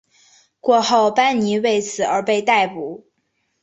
[0.59, 3.05] 过后班尼为此而被逮捕。